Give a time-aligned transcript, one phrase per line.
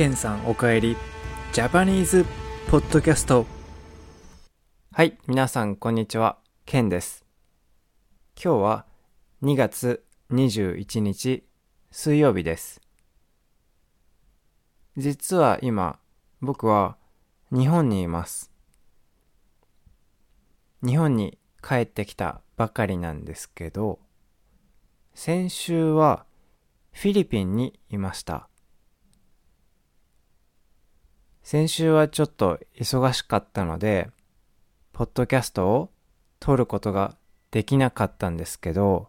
[0.00, 0.96] ケンさんおかえり
[1.52, 2.24] ジャパニーズ
[2.70, 3.44] ポッドキャスト
[4.92, 7.26] はい、皆さんこんにちは、ケンです。
[8.34, 8.86] 今日は
[9.42, 10.02] 2月
[10.32, 11.44] 21日
[11.90, 12.80] 水曜日です。
[14.96, 15.98] 実は今、
[16.40, 16.96] 僕は
[17.52, 18.50] 日本にいます。
[20.82, 23.98] 日本に帰ってきたばかりなんですけど、
[25.12, 26.24] 先週は
[26.90, 28.49] フィリピンにいました。
[31.42, 34.10] 先週はちょっと忙しかったので、
[34.92, 35.90] ポッドキャストを
[36.38, 37.16] 撮ることが
[37.50, 39.08] できなかったんですけど、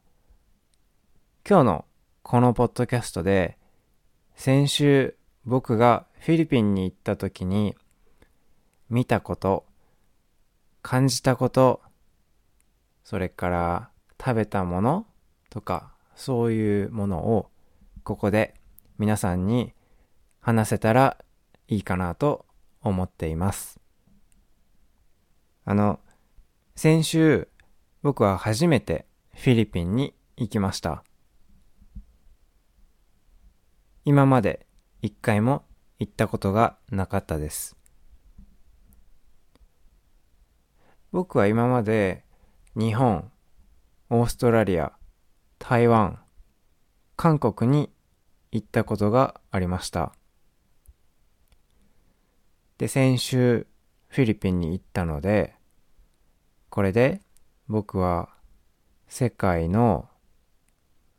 [1.47, 1.85] 今日の
[2.23, 3.57] このポッドキャストで、
[4.35, 7.75] 先週僕がフィリピンに行った時に
[8.89, 9.65] 見たこと、
[10.81, 11.81] 感じたこと、
[13.03, 13.89] それから
[14.19, 15.05] 食べたもの
[15.49, 17.49] とかそういうものを
[18.03, 18.55] ここで
[18.97, 19.73] 皆さんに
[20.39, 21.17] 話せたら
[21.71, 22.45] いいかなと
[22.81, 23.79] 思っています。
[25.63, 26.01] あの、
[26.75, 27.47] 先週
[28.03, 31.05] 僕は初めてフィリピンに行きました。
[34.03, 34.67] 今まで
[35.01, 35.63] 一回も
[35.97, 37.77] 行ったことがなかったです。
[41.13, 42.25] 僕は今まで
[42.75, 43.31] 日本、
[44.09, 44.91] オーストラリア、
[45.57, 46.19] 台湾、
[47.15, 47.89] 韓国に
[48.51, 50.11] 行ったことがありました。
[52.81, 53.67] で、先週
[54.07, 55.53] フィリピンに行ったので、
[56.71, 57.21] これで
[57.67, 58.29] 僕は
[59.07, 60.09] 世界の、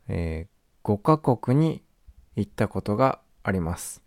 [0.09, 0.53] えー
[0.85, 1.81] 5カ国に
[2.35, 4.03] 行ったことがあります。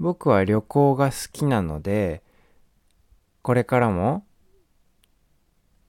[0.00, 2.24] 僕は旅行が好きなので、
[3.42, 4.26] これからも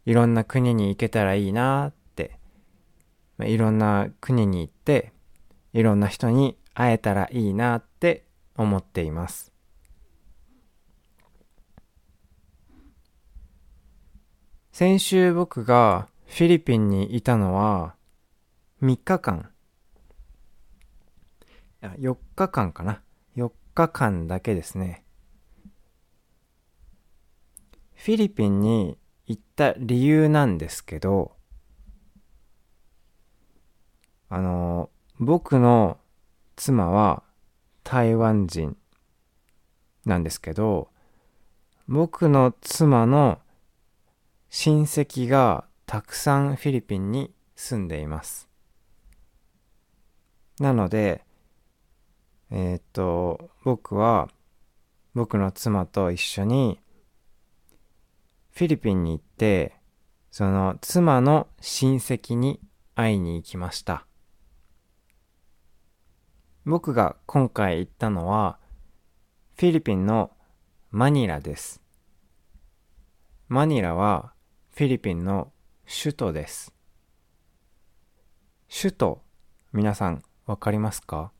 [0.05, 2.37] いろんな国に行けたらいいなって、
[3.39, 5.11] まあいろんな国に行って、
[5.73, 8.22] いろんな人に会えたらいいなって
[8.55, 9.51] 思っています。
[14.71, 17.95] 先週僕がフィリピンにいたのは
[18.81, 19.51] 3日間。
[21.81, 23.01] いや4日間かな。
[23.35, 25.03] 4日間だけですね。
[27.93, 28.97] フィリピンに
[29.27, 31.33] 行った理由なんですけど、
[34.29, 35.97] あの、僕の
[36.55, 37.23] 妻は
[37.83, 38.77] 台湾人
[40.05, 40.89] なんですけど、
[41.87, 43.39] 僕の妻の
[44.49, 48.49] 親戚がたくさんフィリピンに住んでいます。
[50.59, 51.23] なので、
[52.51, 54.29] えーっと、僕は
[55.13, 56.79] 僕の妻と一緒に
[58.51, 59.75] フィリピンに行って、
[60.29, 62.59] その妻の親戚に
[62.95, 64.05] 会いに行きました。
[66.65, 68.57] 僕が今回行ったのは
[69.57, 70.31] フィリピンの
[70.91, 71.81] マニラです。
[73.49, 74.31] マニラは
[74.71, 75.51] フィリピンの
[75.85, 76.73] 首都です。
[78.71, 79.21] 首都、
[79.73, 81.33] 皆さんわかりますか？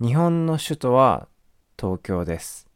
[0.00, 1.26] 日本の首都は
[1.76, 2.68] 東京です。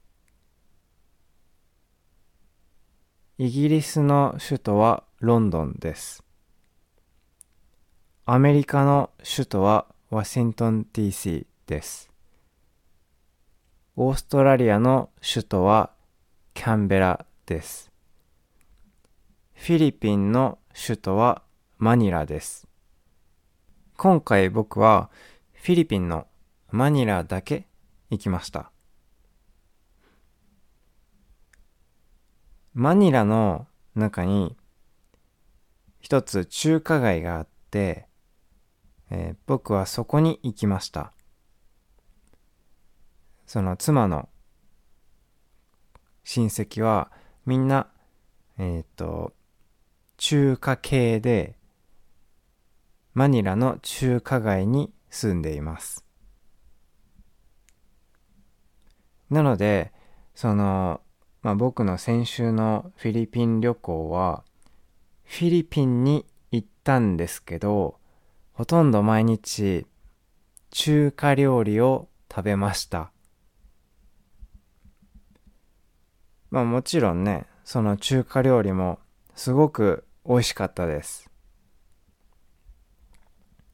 [3.39, 6.24] イギリスの首都はロンドンです。
[8.27, 12.09] アメリカの首都はワシントン DC です。
[13.97, 15.91] オーストラリアの首都は
[16.55, 17.93] キャンベラです。
[19.53, 21.43] フィリピンの首都は
[21.77, 22.67] マニラです。
[23.99, 25.11] 今回僕は
[25.53, 26.27] フィリピンの
[26.71, 27.67] マニラだけ
[28.09, 28.71] 行きました。
[32.73, 34.57] マニラの中に
[36.01, 38.09] 一つ中華街があって、
[39.11, 41.13] えー僕はそこに行きました。
[43.47, 44.29] その妻の
[46.25, 47.11] 親戚は
[47.47, 47.89] みんな、
[48.59, 49.35] えっ、と、
[50.17, 51.57] 中華系で、
[53.13, 56.05] マニラの中華街に住んでいます。
[59.31, 59.93] なので、
[60.35, 61.01] その、
[61.43, 64.45] まあ、僕の先週のフィリピン旅行は、
[65.25, 67.99] フィリピンに行ったんですけど、
[68.55, 69.85] ほとんど毎日
[70.71, 73.11] 中華料理を食べました。
[76.51, 79.01] まあもちろんね、その中華料理も
[79.35, 81.29] すごく美味しかったです。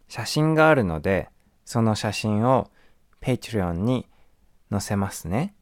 [0.08, 1.28] 写真があるので、
[1.66, 2.70] その写真を
[3.20, 4.08] Patreon に
[4.70, 5.54] 載せますね。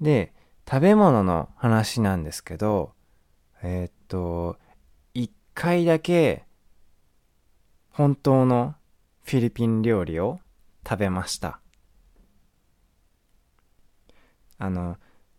[0.00, 0.32] で、
[0.66, 2.94] 食べ物の話なんですけど、
[3.62, 4.56] えーっと、
[5.54, 6.44] 回だけ
[7.90, 8.74] 本当の
[9.24, 10.40] フィリピン料理を
[10.88, 11.60] 食べました。
[14.58, 14.96] あの、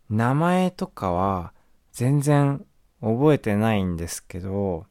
[0.10, 1.54] 名前とかは
[1.92, 2.66] 全然
[3.02, 4.86] 覚えてないんですけど、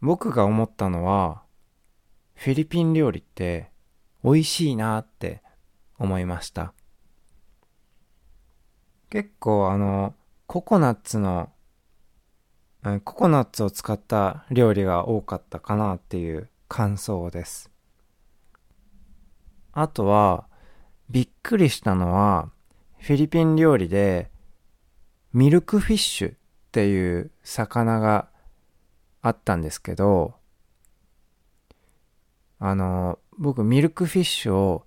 [0.00, 1.42] 僕が思ったのは、
[2.34, 3.70] フィリピン料理って
[4.22, 5.42] 美味しいなって
[5.98, 6.72] 思いました。
[9.10, 10.14] 結構あの、
[10.46, 11.50] ココナッツの、
[13.02, 17.70] ココナッツを使った料理が多かったかなっていう感想です。
[19.72, 20.46] あとは、
[21.10, 22.50] びっくりしたのは、
[22.98, 24.30] フィリピン料理で、
[25.32, 26.36] ミルクフィッシュっ
[26.72, 28.28] ていう魚が
[29.20, 30.34] あったんですけど、
[32.58, 34.86] あの、僕ミルクフィッシュを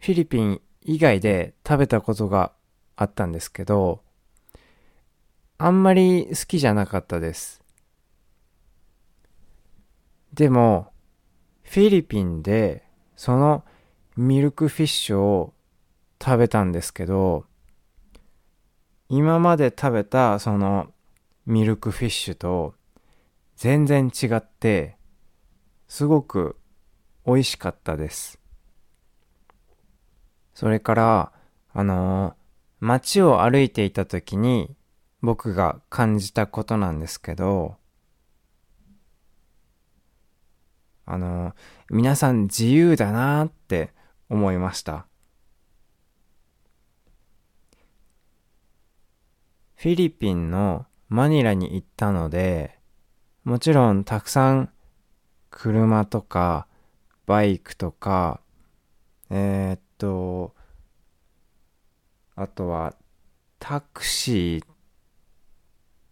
[0.00, 2.52] フィリピン以外で食べたことが
[2.96, 4.02] あったんですけど、
[5.62, 7.60] あんまり好きじゃなかったです。
[10.32, 10.90] でも、
[11.64, 12.82] フィリピンで
[13.14, 13.62] その
[14.16, 15.52] ミルクフィッシュを
[16.18, 17.44] 食べたんですけど、
[19.10, 20.94] 今まで食べたその
[21.44, 22.72] ミルクフィッシュと
[23.54, 24.96] 全然違って、
[25.88, 26.56] すごく
[27.26, 28.40] 美味しかったです。
[30.54, 31.32] それから、
[31.74, 32.34] あのー、
[32.80, 34.74] 街を歩いていた時に
[35.22, 37.76] 僕が感じたことなんですけど、
[41.04, 41.54] あの、
[41.90, 43.92] 皆さん自由だなって
[44.28, 45.06] 思いました。
[49.74, 52.78] フィリピンのマニラに行ったので、
[53.44, 54.70] もちろんたくさん
[55.50, 56.66] 車とか
[57.26, 58.40] バイクとか、
[59.30, 60.54] えー、っと、
[62.36, 62.94] あとは
[63.58, 64.64] タクシー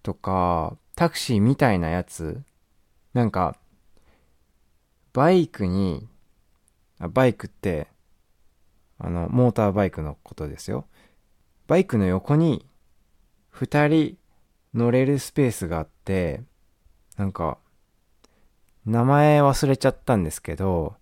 [0.03, 2.43] とか、タクシーみたいなやつ、
[3.15, 3.57] なんか、
[5.13, 6.09] バイクに、
[6.99, 7.89] あバイクって、
[8.99, 10.87] あの、モーターバイクのことですよ。
[11.67, 12.67] バイクの横に
[13.49, 14.17] 二人
[14.75, 16.43] 乗れるスペースがあって、
[17.17, 17.59] なんか、
[18.87, 20.97] 名前忘れちゃったんですけど、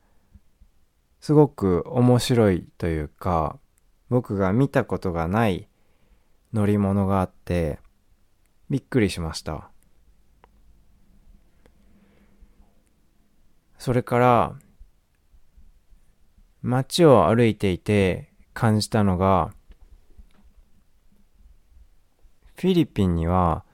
[1.20, 3.58] すごく面白いというか、
[4.08, 5.68] 僕が見たことがない
[6.52, 7.78] 乗り物があって、
[8.68, 9.70] びっくりしました。
[13.78, 14.54] それから、
[16.62, 19.52] 街を歩いていて感じたのが、
[22.56, 23.64] フィリピンには、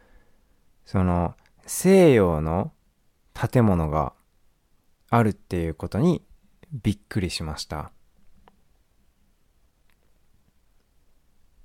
[0.85, 1.35] その
[1.67, 2.73] 西洋の
[3.33, 4.13] 建物が
[5.09, 6.23] あるっていうことに
[6.83, 7.93] びっくりしました。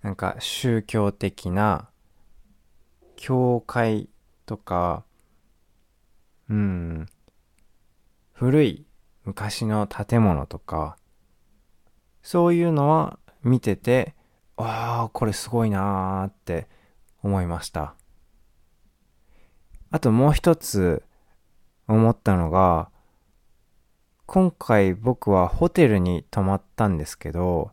[0.01, 1.89] なんか宗教的な
[3.18, 4.08] 教会
[4.46, 5.04] とか、
[6.50, 7.08] うん、
[8.31, 8.86] 古い
[9.25, 10.98] 昔の建物とか、
[12.22, 14.16] そういうのは見てて、
[14.56, 16.69] ああ、これすごいなーって
[17.22, 17.96] 思いました。
[19.90, 21.04] あともう一つ
[21.88, 22.90] 思ったのが、
[24.28, 27.72] 今回僕はホテルに泊まったんですけど、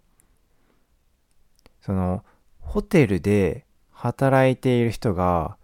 [1.82, 2.25] その、
[2.61, 3.63] ホテルで
[4.04, 5.56] 働いている人が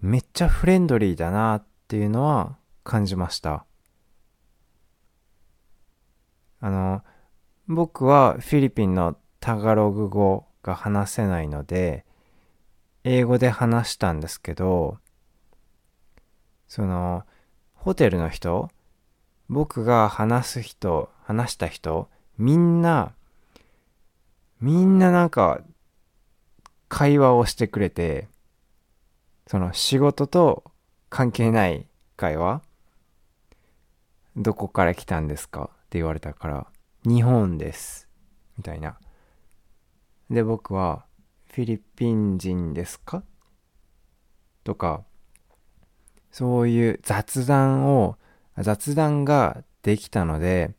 [0.00, 3.66] めっちゃフレンドリーだなっていうのは感じました。
[6.60, 7.02] あの、
[7.68, 12.06] 僕はフィリピンのタガログ語が話せないので、
[13.04, 14.96] 英語で話したんですけど、
[16.68, 17.24] その、
[17.74, 18.70] ホテルの人、
[19.50, 23.12] 僕が話す人、話した人、みんな、
[24.58, 25.60] みんななんか、
[26.94, 28.28] 会話をしてくれて、
[29.46, 30.62] その仕事と
[31.08, 31.86] 関係ない
[32.18, 32.60] 会話
[34.36, 35.70] どこから来たんですか？
[35.72, 36.66] って言われたから、
[37.04, 38.08] 日本です。
[38.58, 38.98] みたいな。
[40.28, 41.06] で、僕は、
[41.54, 43.22] フィリピン人ですか？
[44.62, 45.02] とか、
[46.30, 48.18] そういう雑談を、
[48.58, 50.74] 雑談ができたので、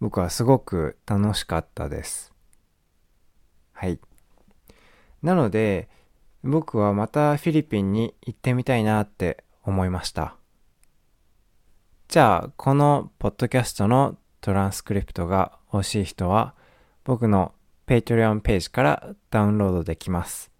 [0.00, 2.32] 僕はすごく楽しかったです。
[3.72, 4.00] はい。
[5.24, 5.88] なので、
[6.42, 10.36] 僕はまたフィリピンに行ってみたいなって思いました。
[12.08, 16.54] じゃあ、このポッドキャストのトランスクリプトが欲しい人は、
[17.04, 17.54] 僕の
[17.86, 20.52] Patreon ページからダウンロードできます。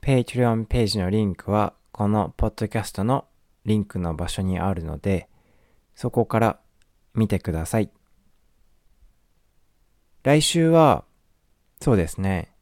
[0.00, 3.26] Patreon ページのリンクはこのポッドキャストの
[3.66, 5.28] リンクの場所にあるので、
[5.94, 6.58] そこから
[7.12, 7.90] 見てください。
[10.22, 11.04] 来週は、
[11.82, 12.54] そうですね、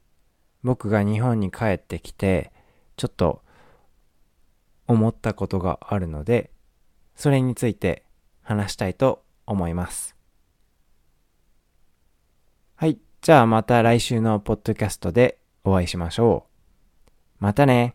[0.67, 2.51] 僕が日本に帰ってきて、
[2.97, 3.41] ちょっと
[4.89, 6.51] 思ったことがあるので、
[7.15, 8.03] それについて
[8.43, 10.17] 話したいと思います。
[12.75, 12.99] はい。
[13.21, 16.49] じゃあまた来週のポッドキャストでお会いしましょ
[17.39, 17.45] う。
[17.45, 17.95] またね。